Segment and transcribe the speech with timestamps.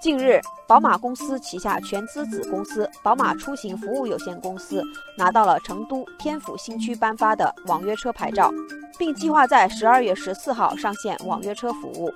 [0.00, 4.82] 近日，宝马公司旗下全资子公司宝马出行服务有限公司
[5.16, 8.50] 拿到了成都天府新区颁发的网约车牌照，
[8.98, 12.12] 并计划在十二月十四号上线网约车服务。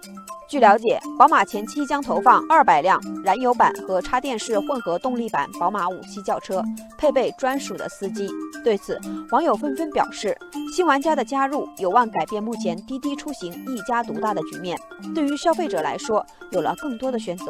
[0.48, 6.62] 据了解，宝马前期将投放二百辆燃油版和插电式混合动力版宝马五系轿车，
[6.96, 8.28] 配备专属的司机。
[8.62, 9.00] 对此，
[9.30, 10.36] 网友纷纷表示，
[10.72, 14.78] 新玩家的加入有望改变目前滴滴出行一家独大的局面，
[15.14, 17.45] 对于消费者来说，有了更多的选择。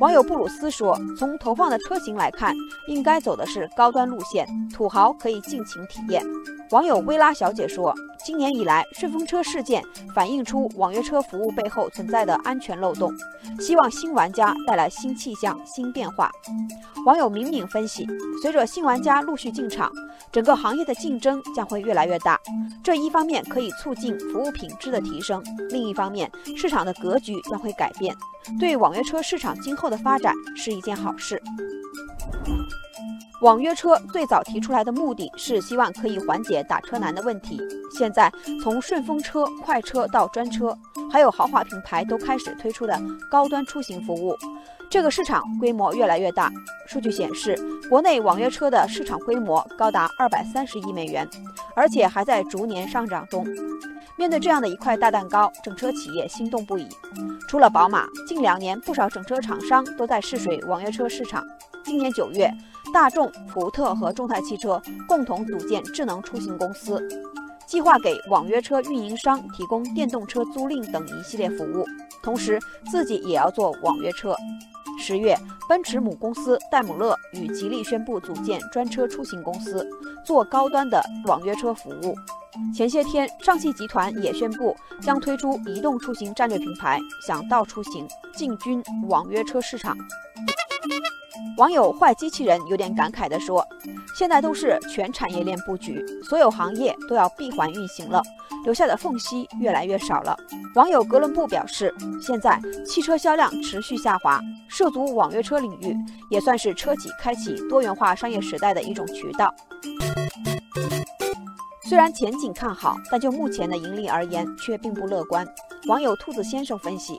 [0.00, 2.54] 网友布鲁斯说：“从投放的车型来看，
[2.88, 6.24] 应该走的是高端路线，土豪可以尽情体验。”
[6.72, 7.94] 网友薇拉小姐说
[8.24, 13.12] ：“今年以来，顺风车事件反映出网约车服务背后存在的安全漏洞，
[13.60, 16.30] 希望新玩家带来新气象、新变化。”
[17.04, 18.06] 网友敏敏分析
[18.40, 19.92] ：“随着新玩家陆续进场，
[20.32, 22.40] 整个行业的竞争将会越来越大。
[22.82, 28.16] 这一方面可以促进服务品质的提升，另一方面市场的格局将会改变。”
[28.58, 31.40] 对网约车市场今后的发展是一件好事。
[33.42, 37.60] 网约车最早提出来的目的是希望可以缓解打车难的问题。
[37.90, 40.78] 现在从顺风车、快车到专车，
[41.10, 42.96] 还有豪华品牌都开始推出的
[43.28, 44.36] 高端出行服务，
[44.88, 46.52] 这个市场规模越来越大。
[46.86, 51.28] 数据显示，国内网约车的市场规模高达二百三十亿美元，
[51.74, 53.44] 而且还在逐年上涨中。
[54.16, 56.86] 面对这样的一块大蛋糕，整车企业心动不已。
[57.48, 61.44] 除了宝马，近两年不少整车厂商都在试水网约车市场。
[61.84, 62.48] 今年九月，
[62.92, 67.02] 大众、福特和众泰汽车共同组建智能出行公司，
[67.66, 71.86] 计划给网约车运营商提供电动车租赁等一系列服务，
[72.22, 74.36] 同时自己也要做网约车。
[74.98, 75.34] 十月，
[75.66, 79.88] 奔驰母公司戴姆勒与吉利宣布组建专车出行公司，
[80.24, 82.14] 做高端的网约车服务。
[82.74, 89.96] 前些天，上汽集团也宣布将推出移动出行战略品牌“想到出行”，进军网约车市场。
[91.56, 93.66] 网友坏机器人有点感慨地说
[94.16, 98.22] ：“现在都是全产业链布局，所有行业都要闭环运行了，
[98.64, 100.36] 留下的缝隙越来越少了。”
[100.74, 105.96] 网友哥伦布表示：“现在汽车销量持续下滑，涉足网约车领域
[106.30, 109.54] 也算是车企开启多元化商业时代的一种渠道。
[111.84, 115.46] 虽然前景看好，但就目前的盈利而言，却并不乐观。”
[115.88, 117.18] 网友兔子先生分析。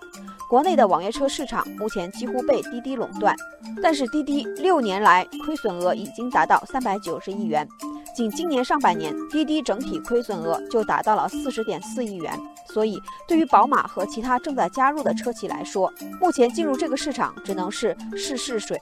[0.50, 3.36] 国内的网约车市场目前几乎被滴滴垄断，
[3.82, 7.68] 但是滴滴六年来亏损额已经达到三百九十亿元，
[8.16, 12.40] 仅今年上半年，滴滴整体亏损额就达到了四十点四亿元。
[12.68, 15.92] 所以，对于宝马和其他正在加入的车企来说，
[16.22, 18.82] 目前进入这个市场只能是试试水。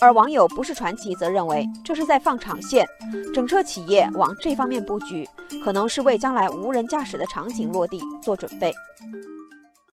[0.00, 2.86] 而网友不是传奇则认为，这是在放长线，
[3.32, 5.26] 整车企业往这方面布局，
[5.64, 8.74] 可能是为将来无人驾驶的场景落地做准备。